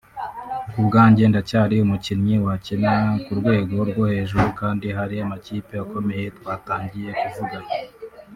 Ku 0.71 0.79
bwanjye 0.87 1.23
ndacyari 1.27 1.75
umukinnyi 1.85 2.35
wakina 2.45 2.93
ku 3.23 3.31
rwego 3.39 3.75
rwo 3.89 4.03
hejuru 4.11 4.47
kandi 4.59 4.87
hari 4.97 5.15
amakipe 5.25 5.73
akomeye 5.83 6.25
twatangiye 6.37 7.11
kuvugana 7.19 7.69